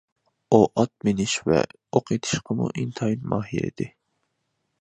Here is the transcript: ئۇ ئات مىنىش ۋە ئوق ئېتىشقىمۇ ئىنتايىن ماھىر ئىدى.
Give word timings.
ئۇ 0.55 0.59
ئات 0.79 0.91
مىنىش 1.09 1.35
ۋە 1.51 1.59
ئوق 1.97 2.13
ئېتىشقىمۇ 2.17 2.71
ئىنتايىن 2.83 3.31
ماھىر 3.35 3.69
ئىدى. 3.69 3.91